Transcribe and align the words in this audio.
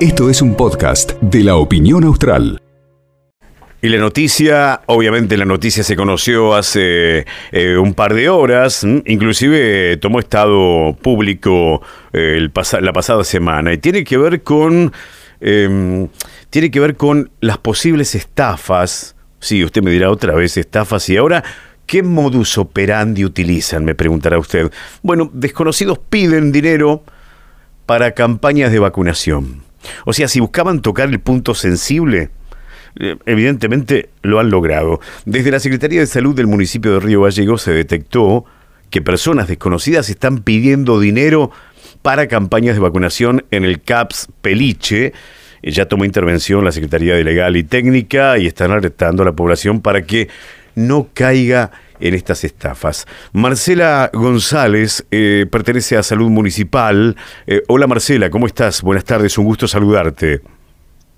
Esto 0.00 0.28
es 0.30 0.42
un 0.42 0.54
podcast 0.54 1.12
de 1.20 1.42
la 1.42 1.56
opinión 1.56 2.04
austral. 2.04 2.62
Y 3.82 3.88
la 3.88 3.98
noticia, 3.98 4.82
obviamente 4.86 5.36
la 5.36 5.44
noticia 5.44 5.84
se 5.84 5.96
conoció 5.96 6.54
hace 6.54 7.26
eh, 7.52 7.76
un 7.76 7.94
par 7.94 8.14
de 8.14 8.28
horas, 8.28 8.84
inclusive 8.84 9.96
tomó 9.98 10.18
estado 10.18 10.96
público 11.00 11.82
eh, 12.12 12.34
el 12.36 12.52
la 12.82 12.92
pasada 12.92 13.24
semana 13.24 13.72
y 13.72 13.78
tiene 13.78 14.04
que 14.04 14.18
ver 14.18 14.42
con 14.42 14.92
em, 15.40 16.08
tiene 16.50 16.70
que 16.70 16.80
ver 16.80 16.96
con 16.96 17.30
las 17.40 17.58
posibles 17.58 18.14
estafas. 18.14 19.16
Sí, 19.38 19.64
usted 19.64 19.82
me 19.82 19.90
dirá 19.90 20.10
otra 20.10 20.34
vez 20.34 20.56
estafas 20.56 21.08
y 21.08 21.16
ahora 21.16 21.42
¿Qué 21.86 22.02
modus 22.02 22.58
operandi 22.58 23.24
utilizan? 23.24 23.84
Me 23.84 23.94
preguntará 23.94 24.38
usted. 24.38 24.72
Bueno, 25.02 25.30
desconocidos 25.32 25.98
piden 25.98 26.50
dinero 26.50 27.04
para 27.86 28.12
campañas 28.12 28.72
de 28.72 28.80
vacunación. 28.80 29.62
O 30.04 30.12
sea, 30.12 30.28
si 30.28 30.40
buscaban 30.40 30.82
tocar 30.82 31.08
el 31.08 31.20
punto 31.20 31.54
sensible, 31.54 32.30
eh, 32.98 33.16
evidentemente 33.26 34.10
lo 34.22 34.40
han 34.40 34.50
logrado. 34.50 35.00
Desde 35.24 35.50
la 35.50 35.60
Secretaría 35.60 36.00
de 36.00 36.06
Salud 36.06 36.34
del 36.34 36.46
municipio 36.46 36.92
de 36.94 37.00
Río 37.00 37.22
Gallegos 37.22 37.62
se 37.62 37.72
detectó 37.72 38.44
que 38.90 39.02
personas 39.02 39.48
desconocidas 39.48 40.08
están 40.10 40.38
pidiendo 40.38 41.00
dinero 41.00 41.50
para 42.02 42.28
campañas 42.28 42.74
de 42.74 42.80
vacunación 42.80 43.44
en 43.50 43.64
el 43.64 43.80
CAPS 43.82 44.28
Peliche. 44.40 45.12
Eh, 45.62 45.72
ya 45.72 45.86
tomó 45.86 46.04
intervención 46.04 46.64
la 46.64 46.72
Secretaría 46.72 47.14
de 47.14 47.24
Legal 47.24 47.56
y 47.56 47.64
Técnica 47.64 48.38
y 48.38 48.46
están 48.46 48.70
alertando 48.70 49.22
a 49.22 49.26
la 49.26 49.32
población 49.32 49.80
para 49.80 50.02
que 50.02 50.28
no 50.74 51.08
caiga 51.12 51.70
en 51.70 51.76
estas 52.00 52.44
estafas. 52.44 53.06
Marcela 53.32 54.10
González 54.12 55.04
eh, 55.10 55.46
pertenece 55.50 55.96
a 55.96 56.02
Salud 56.02 56.30
Municipal. 56.30 57.16
Eh, 57.46 57.62
hola 57.68 57.86
Marcela, 57.86 58.30
¿cómo 58.30 58.46
estás? 58.46 58.82
Buenas 58.82 59.04
tardes, 59.04 59.36
un 59.38 59.44
gusto 59.44 59.68
saludarte. 59.68 60.40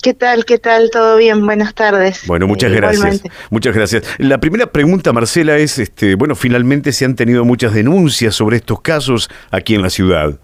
¿Qué 0.03 0.15
tal? 0.15 0.45
¿Qué 0.45 0.59
tal? 0.59 0.91
¿Todo 0.91 1.17
bien? 1.17 1.45
Buenas 1.45 1.75
tardes. 1.75 2.23
Bueno, 2.27 2.47
muchas 2.47 2.71
gracias. 2.71 3.23
Muchas 3.51 3.75
gracias. 3.75 4.05
La 4.19 4.39
primera 4.39 4.71
pregunta, 4.71 5.13
Marcela, 5.13 5.57
es, 5.57 5.79
este, 5.79 6.15
bueno, 6.15 6.37
finalmente 6.37 6.93
se 6.93 7.05
han 7.05 7.17
tenido 7.17 7.45
muchas 7.45 7.75
denuncias 7.75 8.37
sobre 8.37 8.59
estos 8.59 8.81
casos 8.81 9.29
aquí 9.51 9.75
en 9.75 9.83
la 9.83 9.91
ciudad. 9.91 10.39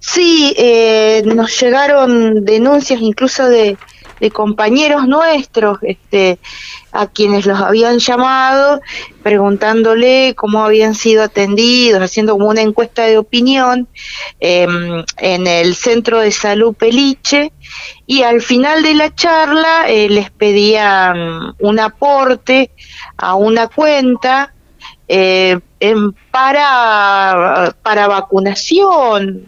Sí, 0.00 0.54
eh, 0.56 1.22
nos 1.26 1.60
llegaron 1.60 2.44
denuncias 2.44 3.00
incluso 3.00 3.48
de, 3.48 3.76
de 4.20 4.30
compañeros 4.30 5.06
nuestros, 5.06 5.78
este, 5.82 6.38
a 6.92 7.06
quienes 7.06 7.46
los 7.46 7.60
habían 7.60 7.98
llamado, 7.98 8.80
preguntándole 9.22 10.34
cómo 10.36 10.64
habían 10.64 10.94
sido 10.94 11.22
atendidos, 11.22 12.02
haciendo 12.02 12.32
como 12.32 12.48
una 12.48 12.62
encuesta 12.62 13.04
de 13.04 13.18
opinión 13.18 13.88
em, 14.40 15.04
en 15.18 15.46
el 15.46 15.74
centro 15.74 16.20
de 16.20 16.30
salud 16.30 16.74
Peliche, 16.74 17.52
y 18.06 18.22
al 18.22 18.40
final 18.40 18.82
de 18.82 18.94
la 18.94 19.14
charla 19.14 19.88
eh, 19.88 20.08
les 20.08 20.30
pedían 20.30 21.54
un 21.58 21.80
aporte 21.80 22.70
a 23.16 23.34
una 23.34 23.68
cuenta 23.68 24.54
eh, 25.06 25.58
para, 26.30 27.74
para 27.82 28.08
vacunación, 28.08 29.46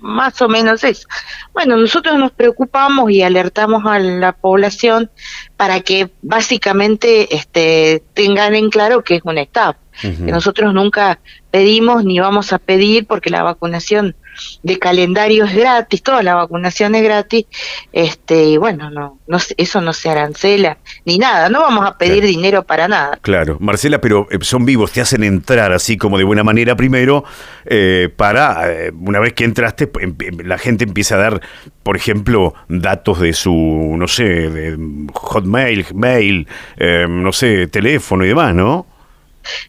más 0.00 0.40
o 0.42 0.48
menos 0.48 0.84
eso. 0.84 1.08
Bueno, 1.52 1.76
nosotros 1.76 2.18
nos 2.18 2.32
preocupamos 2.32 3.10
y 3.10 3.22
alertamos 3.22 3.84
a 3.86 3.98
la 3.98 4.32
población 4.32 5.10
para 5.56 5.80
que 5.80 6.10
básicamente 6.22 7.34
este, 7.34 8.02
tengan 8.14 8.54
en 8.54 8.70
claro 8.70 9.02
que 9.02 9.16
es 9.16 9.22
una 9.24 9.42
etapa, 9.42 9.78
que 10.00 10.30
nosotros 10.30 10.74
nunca 10.74 11.20
pedimos 11.50 12.04
ni 12.04 12.20
vamos 12.20 12.52
a 12.52 12.58
pedir 12.58 13.06
porque 13.06 13.30
la 13.30 13.42
vacunación 13.42 14.14
de 14.62 14.78
calendario 14.78 15.44
es 15.44 15.54
gratis, 15.54 16.02
toda 16.02 16.22
la 16.22 16.34
vacunación 16.34 16.94
es 16.94 17.02
gratis, 17.02 17.46
este, 17.92 18.44
y 18.44 18.56
bueno, 18.56 18.90
no, 18.90 19.18
no 19.26 19.38
eso 19.56 19.80
no 19.80 19.92
se 19.92 20.10
arancela 20.10 20.78
ni 21.04 21.18
nada, 21.18 21.48
no 21.48 21.60
vamos 21.60 21.86
a 21.86 21.98
pedir 21.98 22.24
dinero 22.24 22.64
para 22.64 22.88
nada. 22.88 23.18
Claro, 23.22 23.56
Marcela, 23.60 24.00
pero 24.00 24.26
eh, 24.30 24.38
son 24.40 24.64
vivos, 24.64 24.92
te 24.92 25.00
hacen 25.00 25.22
entrar 25.22 25.72
así 25.72 25.96
como 25.96 26.18
de 26.18 26.24
buena 26.24 26.44
manera 26.44 26.76
primero, 26.76 27.24
eh, 27.64 28.08
para, 28.16 28.70
eh, 28.70 28.92
una 28.92 29.20
vez 29.20 29.32
que 29.32 29.44
entraste, 29.44 29.90
em, 30.00 30.14
em, 30.20 30.38
la 30.46 30.58
gente 30.58 30.84
empieza 30.84 31.16
a 31.16 31.18
dar, 31.18 31.40
por 31.82 31.96
ejemplo, 31.96 32.54
datos 32.68 33.20
de 33.20 33.32
su, 33.32 33.52
no 33.96 34.08
sé, 34.08 34.24
de 34.24 34.76
hotmail, 35.12 35.86
mail, 35.94 36.48
no 37.08 37.32
sé, 37.32 37.66
teléfono 37.68 38.24
y 38.24 38.28
demás, 38.28 38.54
¿no? 38.54 38.86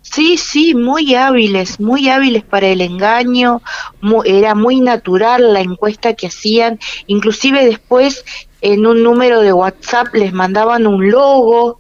Sí, 0.02 0.38
sí, 0.38 0.74
muy 0.74 1.16
hábiles, 1.16 1.80
muy 1.80 2.10
hábiles 2.10 2.44
para 2.44 2.68
el 2.68 2.82
engaño, 2.82 3.62
era 4.26 4.56
muy 4.56 4.82
natural 4.82 5.54
la 5.54 5.62
encuesta 5.62 6.14
que 6.14 6.28
hacían, 6.28 6.80
inclusive 7.08 7.66
después 7.66 8.24
en 8.62 8.86
un 8.86 9.04
número 9.04 9.42
de 9.42 9.54
WhatsApp 9.54 10.14
les 10.14 10.34
mandaban 10.34 10.88
un 10.88 11.10
logo, 11.10 11.80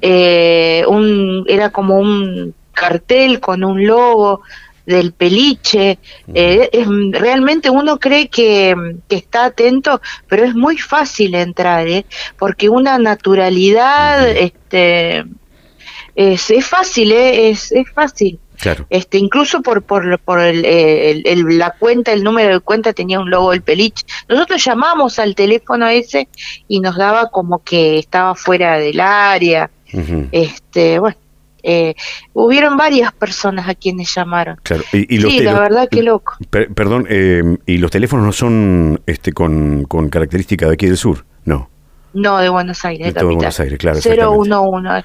eh, 0.00 0.84
un, 0.88 1.44
era 1.48 1.70
como 1.70 1.96
un 1.98 2.54
cartel 2.72 3.40
con 3.40 3.64
un 3.64 3.86
logo 3.86 4.42
del 4.86 5.12
peliche, 5.12 5.98
eh, 6.34 6.68
es, 6.72 6.86
realmente 7.12 7.70
uno 7.70 7.98
cree 7.98 8.28
que, 8.28 8.74
que, 9.08 9.16
está 9.16 9.46
atento, 9.46 10.00
pero 10.28 10.44
es 10.44 10.54
muy 10.54 10.76
fácil 10.76 11.34
entrar, 11.34 11.86
¿eh? 11.86 12.04
porque 12.36 12.68
una 12.68 12.98
naturalidad, 12.98 14.28
este 14.28 15.24
es, 16.14 16.50
es 16.50 16.66
fácil, 16.66 17.12
¿eh? 17.12 17.50
es, 17.50 17.72
es 17.72 17.90
fácil. 17.90 18.38
Claro. 18.58 18.86
Este, 18.90 19.18
incluso 19.18 19.60
por, 19.60 19.82
por, 19.82 20.20
por 20.20 20.38
el, 20.38 20.64
el, 20.64 21.58
la 21.58 21.72
cuenta, 21.72 22.12
el 22.12 22.22
número 22.22 22.54
de 22.54 22.60
cuenta 22.60 22.92
tenía 22.92 23.18
un 23.18 23.28
logo 23.28 23.50
del 23.50 23.62
peliche. 23.62 24.04
Nosotros 24.28 24.64
llamamos 24.64 25.18
al 25.18 25.34
teléfono 25.34 25.88
ese 25.88 26.28
y 26.68 26.78
nos 26.78 26.96
daba 26.96 27.30
como 27.30 27.58
que 27.64 27.98
estaba 27.98 28.36
fuera 28.36 28.78
del 28.78 29.00
área. 29.00 29.68
Este, 30.30 31.00
bueno, 31.00 31.16
eh, 31.62 31.94
hubieron 32.34 32.76
varias 32.76 33.12
personas 33.12 33.68
a 33.68 33.74
quienes 33.74 34.14
llamaron. 34.14 34.56
Claro. 34.62 34.84
Y, 34.92 35.20
sí, 35.20 35.40
la 35.40 35.58
verdad 35.58 35.88
que 35.90 36.02
loco. 36.02 36.34
perdón, 36.50 37.06
eh, 37.08 37.42
¿y 37.66 37.78
los 37.78 37.90
teléfonos 37.90 38.26
no 38.26 38.32
son 38.32 39.00
este 39.06 39.32
con, 39.32 39.84
con 39.84 40.08
característica 40.08 40.66
de 40.66 40.74
aquí 40.74 40.86
del 40.86 40.96
sur? 40.96 41.24
No. 41.44 41.68
No, 42.14 42.38
de 42.38 42.48
Buenos 42.48 42.84
Aires, 42.84 43.14
de, 43.14 43.24
Buenos 43.24 43.58
Aires, 43.58 43.78
claro. 43.78 43.98
011. 43.98 45.04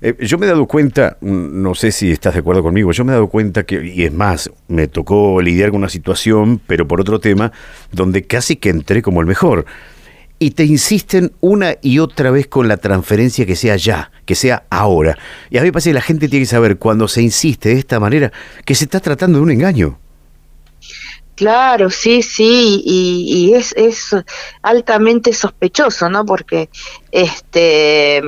Eh, 0.00 0.16
yo 0.20 0.38
me 0.38 0.46
he 0.46 0.48
dado 0.48 0.66
cuenta, 0.66 1.16
mm, 1.20 1.62
no 1.62 1.74
sé 1.74 1.92
si 1.92 2.10
estás 2.10 2.34
de 2.34 2.40
acuerdo 2.40 2.62
conmigo, 2.62 2.92
yo 2.92 3.04
me 3.04 3.12
he 3.12 3.14
dado 3.14 3.28
cuenta 3.28 3.64
que, 3.64 3.84
y 3.84 4.04
es 4.04 4.12
más, 4.12 4.50
me 4.68 4.88
tocó 4.88 5.40
lidiar 5.40 5.70
con 5.70 5.78
una 5.78 5.88
situación, 5.88 6.60
pero 6.66 6.86
por 6.86 7.00
otro 7.00 7.20
tema, 7.20 7.52
donde 7.92 8.24
casi 8.24 8.56
que 8.56 8.70
entré 8.70 9.02
como 9.02 9.20
el 9.20 9.26
mejor. 9.26 9.66
Y 10.38 10.50
te 10.50 10.64
insisten 10.64 11.32
una 11.40 11.76
y 11.80 12.00
otra 12.00 12.30
vez 12.30 12.48
con 12.48 12.66
la 12.68 12.76
transferencia 12.76 13.46
que 13.46 13.56
sea 13.56 13.76
ya, 13.76 14.10
que 14.26 14.34
sea 14.34 14.64
ahora. 14.68 15.16
Y 15.48 15.58
a 15.58 15.60
mí 15.60 15.68
me 15.68 15.72
parece 15.72 15.90
que 15.90 15.94
la 15.94 16.00
gente 16.00 16.28
tiene 16.28 16.44
que 16.44 16.50
saber 16.50 16.76
cuando 16.76 17.06
se 17.06 17.22
insiste 17.22 17.68
de 17.68 17.78
esta 17.78 18.00
manera 18.00 18.32
que 18.64 18.74
se 18.74 18.84
está 18.84 19.00
tratando 19.00 19.38
de 19.38 19.44
un 19.44 19.50
engaño. 19.52 19.98
Claro, 21.36 21.90
sí, 21.90 22.22
sí, 22.22 22.82
y, 22.84 23.48
y 23.48 23.54
es, 23.54 23.72
es 23.76 24.14
altamente 24.62 25.32
sospechoso, 25.32 26.08
¿no? 26.08 26.24
Porque 26.24 26.68
este 27.10 28.22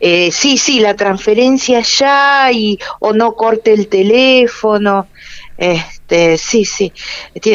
eh, 0.00 0.30
sí, 0.30 0.58
sí, 0.58 0.80
la 0.80 0.94
transferencia 0.94 1.80
ya 1.80 2.50
y 2.52 2.78
o 3.00 3.12
no 3.12 3.34
corte 3.34 3.72
el 3.72 3.88
teléfono. 3.88 5.06
Este, 5.58 6.38
sí, 6.38 6.64
sí, 6.64 6.92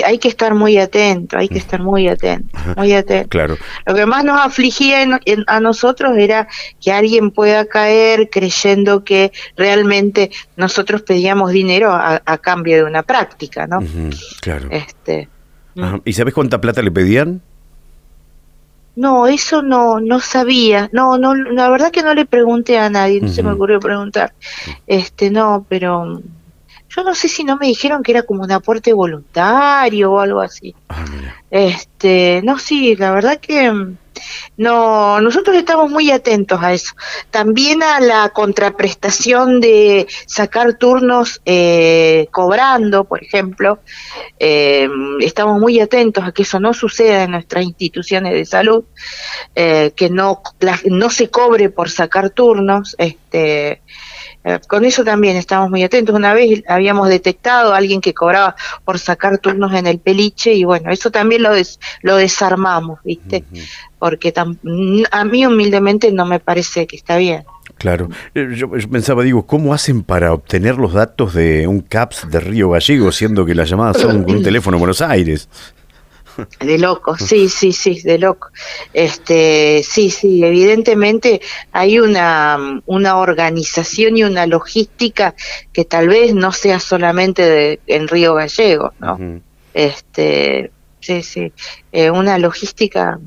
hay 0.05 0.17
que 0.17 0.27
estar 0.27 0.53
muy 0.53 0.77
atento, 0.77 1.37
hay 1.37 1.47
que 1.47 1.57
estar 1.57 1.81
muy 1.81 2.09
atento, 2.09 2.57
muy 2.75 2.91
atento. 2.91 3.29
Claro. 3.29 3.57
Lo 3.85 3.95
que 3.95 4.05
más 4.05 4.25
nos 4.25 4.41
afligía 4.41 5.07
a 5.47 5.59
nosotros 5.61 6.17
era 6.17 6.49
que 6.81 6.91
alguien 6.91 7.31
pueda 7.31 7.65
caer 7.65 8.29
creyendo 8.29 9.05
que 9.05 9.31
realmente 9.55 10.31
nosotros 10.57 11.03
pedíamos 11.03 11.51
dinero 11.53 11.93
a, 11.93 12.19
cambio 12.39 12.75
de 12.75 12.83
una 12.83 13.03
práctica, 13.03 13.67
¿no? 13.67 13.79
claro. 14.41 14.67
Este. 14.69 15.29
¿Y 16.03 16.11
sabes 16.11 16.33
cuánta 16.33 16.59
plata 16.59 16.81
le 16.81 16.91
pedían? 16.91 17.41
No, 18.95 19.27
eso 19.27 19.61
no, 19.61 19.99
no 19.99 20.19
sabía. 20.19 20.89
No, 20.91 21.17
no, 21.17 21.33
la 21.35 21.69
verdad 21.69 21.91
que 21.91 22.03
no 22.03 22.13
le 22.13 22.25
pregunté 22.25 22.77
a 22.77 22.89
nadie, 22.89 23.21
no 23.21 23.27
se 23.27 23.43
me 23.43 23.51
ocurrió 23.51 23.79
preguntar. 23.79 24.33
Este, 24.85 25.31
no, 25.31 25.65
pero 25.67 26.21
yo 26.95 27.03
no 27.03 27.15
sé 27.15 27.27
si 27.27 27.43
no 27.43 27.57
me 27.57 27.67
dijeron 27.67 28.03
que 28.03 28.11
era 28.11 28.23
como 28.23 28.43
un 28.43 28.51
aporte 28.51 28.93
voluntario 28.93 30.11
o 30.11 30.19
algo 30.19 30.41
así. 30.41 30.75
Ah, 30.89 31.05
este, 31.49 32.41
no, 32.43 32.59
sí, 32.59 32.95
la 32.95 33.11
verdad 33.11 33.39
que 33.39 33.95
no, 34.57 35.19
nosotros 35.21 35.55
estamos 35.55 35.89
muy 35.89 36.11
atentos 36.11 36.61
a 36.61 36.73
eso. 36.73 36.93
También 37.31 37.81
a 37.83 37.99
la 37.99 38.29
contraprestación 38.29 39.59
de 39.59 40.07
sacar 40.25 40.77
turnos 40.77 41.41
eh, 41.45 42.27
cobrando, 42.31 43.03
por 43.05 43.23
ejemplo. 43.23 43.79
Eh, 44.39 44.87
estamos 45.21 45.59
muy 45.59 45.79
atentos 45.79 46.23
a 46.23 46.31
que 46.31 46.43
eso 46.43 46.59
no 46.59 46.73
suceda 46.73 47.23
en 47.23 47.31
nuestras 47.31 47.63
instituciones 47.63 48.33
de 48.33 48.45
salud, 48.45 48.83
eh, 49.55 49.91
que 49.95 50.09
no, 50.09 50.41
no 50.85 51.09
se 51.09 51.29
cobre 51.29 51.69
por 51.69 51.89
sacar 51.89 52.29
turnos. 52.29 52.95
Este, 52.97 53.81
con 54.67 54.85
eso 54.85 55.03
también 55.03 55.37
estamos 55.37 55.69
muy 55.69 55.83
atentos. 55.83 56.15
Una 56.15 56.33
vez 56.33 56.63
habíamos 56.67 57.09
detectado 57.09 57.73
a 57.73 57.77
alguien 57.77 58.01
que 58.01 58.13
cobraba 58.13 58.55
por 58.83 58.99
sacar 58.99 59.37
turnos 59.37 59.73
en 59.73 59.87
el 59.87 59.99
peliche 59.99 60.53
y 60.53 60.63
bueno, 60.63 60.91
eso 60.91 61.11
también 61.11 61.43
lo, 61.43 61.51
lo 62.01 62.15
desarmamos, 62.17 62.99
¿viste? 63.03 63.43
Porque 63.99 64.33
a 64.35 65.25
mí 65.25 65.45
humildemente 65.45 66.11
no 66.11 66.25
me 66.25 66.39
parece 66.39 66.87
que 66.87 66.95
está 66.95 67.17
bien. 67.17 67.45
Claro. 67.77 68.09
Eh, 68.35 68.49
yo, 68.55 68.69
pensaba, 68.69 69.23
digo, 69.23 69.45
¿cómo 69.45 69.73
hacen 69.73 70.03
para 70.03 70.33
obtener 70.33 70.75
los 70.75 70.93
datos 70.93 71.33
de 71.33 71.67
un 71.67 71.81
CAPS 71.81 72.29
de 72.29 72.39
Río 72.39 72.69
Gallego, 72.69 73.11
siendo 73.11 73.45
que 73.45 73.55
las 73.55 73.69
llamadas 73.69 73.99
son 73.99 74.23
con 74.23 74.37
un 74.37 74.43
teléfono 74.43 74.77
en 74.77 74.79
Buenos 74.79 75.01
Aires? 75.01 75.49
De 76.59 76.77
loco, 76.77 77.17
sí, 77.17 77.49
sí, 77.49 77.73
sí, 77.73 78.01
de 78.01 78.17
loco. 78.17 78.49
Este, 78.93 79.83
sí, 79.83 80.09
sí, 80.09 80.43
evidentemente 80.43 81.41
hay 81.71 81.99
una, 81.99 82.81
una 82.85 83.17
organización 83.17 84.17
y 84.17 84.23
una 84.23 84.47
logística 84.47 85.35
que 85.71 85.85
tal 85.85 86.07
vez 86.07 86.33
no 86.33 86.51
sea 86.51 86.79
solamente 86.79 87.43
de, 87.43 87.79
en 87.87 88.07
Río 88.07 88.35
Gallego, 88.35 88.93
¿no? 88.99 89.41
Este, 89.73 90.71
sí, 90.99 91.23
sí, 91.23 91.51
eh, 91.91 92.09
una 92.09 92.37
logística, 92.37 93.19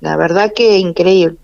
la 0.00 0.16
verdad 0.16 0.52
que 0.54 0.78
increíble. 0.78 1.36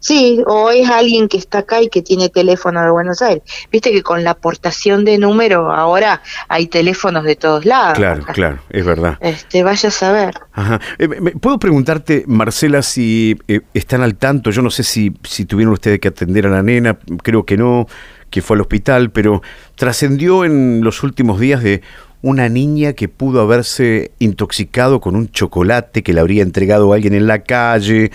Sí, 0.00 0.42
o 0.46 0.70
es 0.70 0.88
alguien 0.88 1.28
que 1.28 1.36
está 1.38 1.58
acá 1.58 1.82
y 1.82 1.88
que 1.88 2.02
tiene 2.02 2.28
teléfono 2.28 2.82
de 2.82 2.90
Buenos 2.90 3.20
Aires. 3.20 3.42
Viste 3.70 3.90
que 3.90 4.02
con 4.02 4.22
la 4.22 4.30
aportación 4.30 5.04
de 5.04 5.18
número 5.18 5.72
ahora 5.72 6.22
hay 6.48 6.66
teléfonos 6.66 7.24
de 7.24 7.36
todos 7.36 7.64
lados. 7.64 7.98
Claro, 7.98 8.24
claro, 8.32 8.58
es 8.70 8.84
verdad. 8.84 9.18
Este, 9.20 9.62
vaya 9.62 9.88
a 9.88 9.92
saber. 9.92 10.34
Ajá. 10.52 10.80
Eh, 10.98 11.08
¿Puedo 11.40 11.58
preguntarte, 11.58 12.24
Marcela, 12.26 12.82
si 12.82 13.36
eh, 13.48 13.60
están 13.74 14.02
al 14.02 14.16
tanto? 14.16 14.50
Yo 14.50 14.62
no 14.62 14.70
sé 14.70 14.84
si, 14.84 15.12
si 15.24 15.44
tuvieron 15.44 15.72
ustedes 15.72 15.98
que 15.98 16.08
atender 16.08 16.46
a 16.46 16.50
la 16.50 16.62
nena, 16.62 16.98
creo 17.22 17.44
que 17.44 17.56
no, 17.56 17.86
que 18.30 18.42
fue 18.42 18.56
al 18.56 18.60
hospital, 18.60 19.10
pero 19.10 19.42
trascendió 19.74 20.44
en 20.44 20.82
los 20.82 21.02
últimos 21.02 21.40
días 21.40 21.62
de 21.62 21.82
una 22.22 22.48
niña 22.48 22.94
que 22.94 23.08
pudo 23.08 23.40
haberse 23.40 24.12
intoxicado 24.18 25.00
con 25.00 25.14
un 25.14 25.30
chocolate 25.30 26.02
que 26.02 26.12
le 26.12 26.20
habría 26.20 26.42
entregado 26.42 26.92
alguien 26.92 27.14
en 27.14 27.26
la 27.26 27.42
calle. 27.42 28.10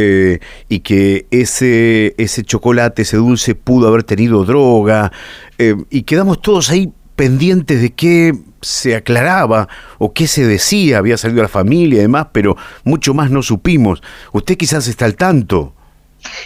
Eh, 0.00 0.38
y 0.68 0.78
que 0.78 1.26
ese, 1.32 2.14
ese 2.18 2.44
chocolate, 2.44 3.02
ese 3.02 3.16
dulce 3.16 3.56
pudo 3.56 3.88
haber 3.88 4.04
tenido 4.04 4.44
droga, 4.44 5.10
eh, 5.58 5.74
y 5.90 6.02
quedamos 6.02 6.40
todos 6.40 6.70
ahí 6.70 6.92
pendientes 7.16 7.82
de 7.82 7.90
qué 7.90 8.32
se 8.62 8.94
aclaraba 8.94 9.68
o 9.98 10.12
qué 10.12 10.28
se 10.28 10.46
decía, 10.46 10.98
había 10.98 11.16
salido 11.16 11.40
a 11.40 11.46
la 11.46 11.48
familia 11.48 11.98
y 11.98 12.02
demás, 12.02 12.28
pero 12.30 12.56
mucho 12.84 13.12
más 13.12 13.32
no 13.32 13.42
supimos. 13.42 14.00
Usted 14.32 14.56
quizás 14.56 14.86
está 14.86 15.04
al 15.04 15.16
tanto. 15.16 15.74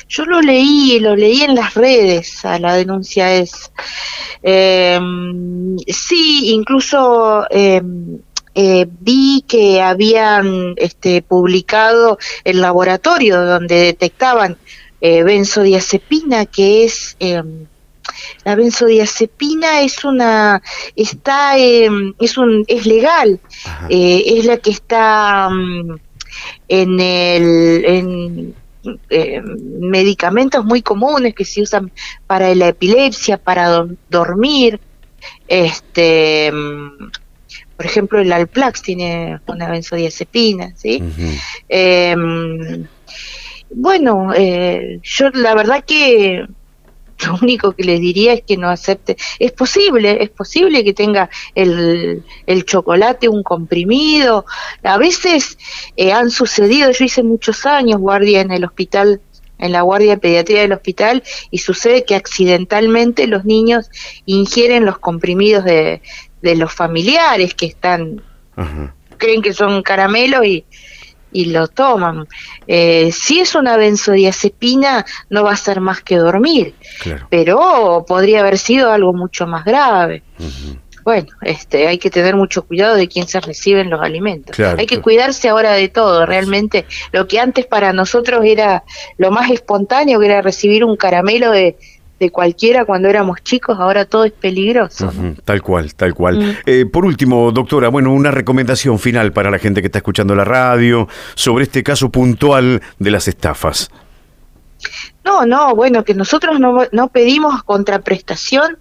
Yo 0.09 0.25
lo 0.25 0.41
leí, 0.41 0.99
lo 1.01 1.15
leí 1.15 1.43
en 1.43 1.55
las 1.55 1.75
redes, 1.75 2.47
a 2.47 2.59
la 2.59 2.75
denuncia 2.75 3.35
es. 3.35 3.71
Em, 4.43 5.77
sí, 5.89 6.53
incluso 6.55 7.45
em, 7.51 8.19
eh, 8.55 8.87
vi 9.01 9.45
que 9.49 9.81
habían 9.81 10.75
este, 10.77 11.23
publicado 11.23 12.19
el 12.45 12.61
laboratorio 12.61 13.41
donde 13.43 13.77
detectaban 13.77 14.59
eh, 15.01 15.23
benzodiazepina, 15.23 16.47
que 16.47 16.85
es 16.85 17.17
em, 17.19 17.67
la 18.45 18.55
benzodiazepina 18.55 19.83
es 19.83 20.05
una 20.05 20.63
está 20.97 21.57
em, 21.59 22.15
es 22.21 22.37
un 22.37 22.65
es 22.69 22.87
legal, 22.87 23.41
eh, 23.89 24.25
es 24.27 24.45
la 24.45 24.59
que 24.59 24.71
está 24.71 25.49
mm, 25.51 25.97
en 26.69 27.01
el 27.01 27.85
en 27.85 28.55
medicamentos 29.81 30.65
muy 30.65 30.83
comunes 30.83 31.35
que 31.35 31.45
se 31.45 31.63
usan 31.63 31.93
para 32.27 32.55
la 32.55 32.69
epilepsia, 32.69 33.39
para 33.39 33.87
dormir, 34.11 34.81
este 35.49 36.51
mm, 36.53 37.11
por 37.83 37.91
ejemplo, 37.91 38.21
el 38.21 38.33
Alplax 38.33 38.81
tiene 38.81 39.41
una 39.49 39.69
benzodiazepina, 39.69 40.73
¿sí? 40.77 41.03
Em, 41.69 42.87
bueno, 43.71 44.33
eh, 44.37 45.01
yo 45.03 45.31
la 45.31 45.57
verdad 45.57 45.85
que 45.85 46.47
lo 47.27 47.39
único 47.43 47.73
que 47.73 47.83
les 47.83 48.01
diría 48.01 48.35
es 48.35 48.43
que 48.43 48.57
no 48.57 48.69
acepte. 48.69 49.17
Es 49.41 49.51
posible, 49.51 50.23
es 50.23 50.31
posible 50.31 50.85
que 50.85 50.95
tenga 50.95 51.29
el, 51.57 52.23
el 52.47 52.65
chocolate 52.65 53.29
un 53.29 53.43
comprimido. 53.43 54.47
A 54.85 54.97
veces 54.97 55.59
eh, 55.97 56.13
han 56.13 56.31
sucedido, 56.31 56.93
yo 56.93 57.05
hice 57.05 57.25
muchos 57.25 57.67
años 57.67 57.99
guardia 57.99 58.43
en 58.43 58.53
el 58.53 58.65
hospital 58.65 59.21
en 59.59 59.71
la 59.71 59.83
guardia 59.83 60.13
de 60.15 60.19
pediatría 60.19 60.63
del 60.63 60.73
hospital 60.73 61.23
y 61.53 61.59
sucede 61.59 62.05
que 62.05 62.17
accidentalmente 62.17 63.29
los 63.29 63.45
niños 63.45 63.91
ingieren 64.27 64.85
los 64.85 64.99
comprimidos 64.99 65.65
de, 65.65 66.03
de 66.43 66.57
los 66.57 66.73
familiares 66.73 67.55
que 67.55 67.67
están, 67.67 68.21
creen 69.17 69.43
que 69.43 69.53
son 69.53 69.83
caramelos 69.83 70.45
y, 70.45 70.65
y 71.33 71.47
lo 71.47 71.69
toman. 71.69 72.27
Eh, 72.67 73.11
si 73.13 73.41
es 73.41 73.55
una 73.55 73.77
benzodiazepina, 73.77 75.05
no 75.31 75.45
va 75.45 75.53
a 75.53 75.57
ser 75.57 75.81
más 75.81 76.03
que 76.03 76.17
dormir, 76.17 76.75
pero 77.31 78.05
podría 78.07 78.41
haber 78.41 78.59
sido 78.59 78.93
algo 78.93 79.13
mucho 79.13 79.47
más 79.47 79.65
grave. 79.65 80.23
Bueno, 81.05 81.29
este, 81.41 81.89
hay 81.89 81.99
que 81.99 82.11
tener 82.11 82.37
mucho 82.37 82.63
cuidado 82.63 82.95
de 82.95 83.09
quién 83.09 83.27
se 83.27 83.41
reciben 83.41 83.91
los 83.91 84.01
alimentos. 84.01 84.57
hay 84.59 84.87
que 84.87 85.01
cuidarse 85.01 85.49
ahora 85.49 85.73
de 85.73 85.89
todo. 85.89 86.27
Realmente, 86.27 86.87
lo 87.11 87.27
que 87.27 87.41
antes 87.41 87.67
para 87.67 87.93
nosotros 87.93 88.45
era 88.45 88.85
lo 89.19 89.33
más 89.33 89.51
espontáneo, 89.51 90.21
que 90.21 90.27
era 90.27 90.43
recibir 90.43 90.85
un 90.85 90.97
caramelo 90.97 91.51
de, 91.51 91.77
de 92.23 92.31
cualquiera 92.31 92.85
cuando 92.85 93.09
éramos 93.09 93.43
chicos, 93.43 93.77
ahora 93.81 94.05
todo 94.05 94.25
es 94.25 94.33
peligroso. 94.33 95.13
tal 95.45 95.61
cual, 95.61 95.93
tal 95.95 96.15
cual. 96.15 96.39
Mm. 96.39 96.57
Eh, 96.67 96.87
por 96.87 97.05
último, 97.05 97.51
doctora, 97.51 97.89
bueno, 97.89 98.13
una 98.13 98.31
recomendación 98.31 99.01
final 99.01 99.33
para 99.33 99.51
la 99.51 99.59
gente 99.59 99.81
que 99.81 99.87
está 99.87 99.99
escuchando 99.99 100.37
la 100.37 100.45
radio 100.45 101.09
sobre 101.35 101.65
este 101.65 101.83
caso 101.83 102.11
puntual 102.11 102.81
de 103.01 103.11
las 103.11 103.27
estafas. 103.27 103.91
No, 105.25 105.45
no, 105.47 105.75
bueno, 105.75 106.05
que 106.05 106.15
nosotros 106.15 106.61
no, 106.61 106.85
no 106.93 107.09
pedimos 107.09 107.65
contraprestación 107.65 108.79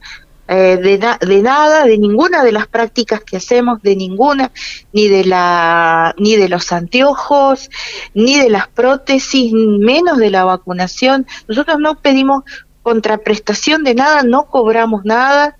eh, 0.47 0.77
de, 0.77 0.99
de, 1.25 1.41
nada, 1.41 1.85
de 1.85 1.97
ninguna 1.97 2.43
de 2.43 2.51
las 2.51 2.67
prácticas 2.67 3.21
que 3.21 3.38
hacemos, 3.38 3.81
de 3.81 3.95
ninguna, 3.95 4.51
ni 4.91 5.07
de 5.07 5.23
la, 5.23 6.13
ni 6.17 6.35
de 6.35 6.49
los 6.49 6.71
anteojos, 6.73 7.69
ni 8.13 8.38
de 8.38 8.49
las 8.49 8.67
prótesis, 8.67 9.51
menos 9.53 10.17
de 10.17 10.29
la 10.29 10.43
vacunación. 10.43 11.25
Nosotros 11.47 11.79
no 11.79 11.95
pedimos 12.01 12.43
contraprestación 12.81 13.83
de 13.83 13.95
nada, 13.95 14.23
no 14.23 14.45
cobramos 14.45 15.05
nada, 15.05 15.57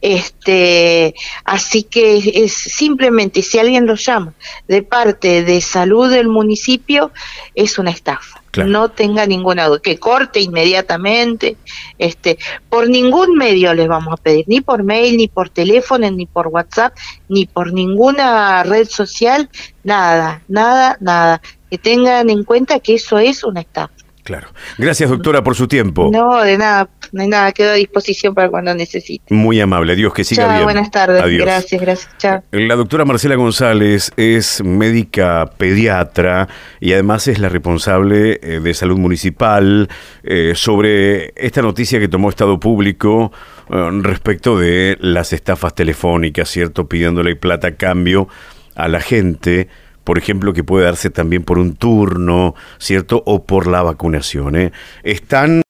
este, 0.00 1.14
así 1.44 1.84
que 1.84 2.44
es 2.44 2.52
simplemente 2.52 3.42
si 3.42 3.58
alguien 3.58 3.86
lo 3.86 3.94
llama 3.94 4.34
de 4.68 4.82
parte 4.82 5.44
de 5.44 5.60
salud 5.60 6.10
del 6.10 6.28
municipio, 6.28 7.12
es 7.54 7.78
una 7.78 7.90
estafa. 7.90 8.40
No 8.56 8.88
tenga 8.88 9.26
ninguna 9.26 9.66
duda, 9.66 9.80
que 9.82 9.98
corte 9.98 10.40
inmediatamente, 10.40 11.56
este, 11.98 12.38
por 12.68 12.88
ningún 12.88 13.34
medio 13.36 13.74
les 13.74 13.88
vamos 13.88 14.12
a 14.12 14.16
pedir, 14.16 14.44
ni 14.46 14.60
por 14.60 14.84
mail, 14.84 15.16
ni 15.16 15.26
por 15.26 15.50
teléfono, 15.50 16.08
ni 16.10 16.26
por 16.26 16.46
WhatsApp, 16.46 16.96
ni 17.28 17.46
por 17.46 17.72
ninguna 17.72 18.62
red 18.62 18.86
social, 18.86 19.50
nada, 19.82 20.42
nada, 20.46 20.96
nada. 21.00 21.40
Que 21.68 21.78
tengan 21.78 22.30
en 22.30 22.44
cuenta 22.44 22.78
que 22.78 22.94
eso 22.94 23.18
es 23.18 23.42
una 23.42 23.60
estafa. 23.60 24.03
Claro. 24.24 24.48
Gracias, 24.78 25.10
doctora, 25.10 25.44
por 25.44 25.54
su 25.54 25.68
tiempo. 25.68 26.08
No, 26.10 26.42
de 26.42 26.56
nada, 26.56 26.88
no 27.12 27.20
hay 27.20 27.28
nada, 27.28 27.52
quedo 27.52 27.72
a 27.72 27.74
disposición 27.74 28.34
para 28.34 28.48
cuando 28.48 28.74
necesite. 28.74 29.32
Muy 29.34 29.60
amable, 29.60 29.94
Dios 29.94 30.14
que 30.14 30.24
siga 30.24 30.48
bien. 30.48 30.64
Buenas 30.64 30.90
tardes, 30.90 31.22
gracias, 31.38 31.78
gracias, 31.78 32.10
chao. 32.16 32.42
La 32.50 32.74
doctora 32.74 33.04
Marcela 33.04 33.34
González 33.34 34.12
es 34.16 34.64
médica 34.64 35.50
pediatra 35.58 36.48
y 36.80 36.94
además 36.94 37.28
es 37.28 37.38
la 37.38 37.50
responsable 37.50 38.40
eh, 38.42 38.60
de 38.60 38.72
salud 38.72 38.96
municipal 38.96 39.90
eh, 40.22 40.52
sobre 40.54 41.34
esta 41.36 41.60
noticia 41.60 42.00
que 42.00 42.08
tomó 42.08 42.30
Estado 42.30 42.58
Público 42.58 43.30
eh, 43.68 43.90
respecto 44.02 44.58
de 44.58 44.96
las 45.00 45.34
estafas 45.34 45.74
telefónicas, 45.74 46.48
¿cierto? 46.48 46.88
Pidiéndole 46.88 47.36
plata 47.36 47.68
a 47.68 47.74
cambio 47.76 48.28
a 48.74 48.88
la 48.88 49.00
gente 49.00 49.68
por 50.04 50.18
ejemplo, 50.18 50.52
que 50.52 50.62
puede 50.62 50.84
darse 50.84 51.10
también 51.10 51.42
por 51.42 51.58
un 51.58 51.74
turno, 51.74 52.54
¿cierto? 52.78 53.22
O 53.26 53.44
por 53.44 53.66
la 53.66 53.82
vacunación. 53.82 54.56
¿eh? 54.56 54.72
Están... 55.02 55.62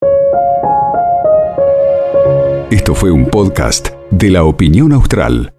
Esto 2.71 2.95
fue 2.95 3.12
un 3.12 3.26
podcast 3.26 3.91
de 4.11 4.31
la 4.31 4.45
opinión 4.45 4.93
austral. 4.93 5.53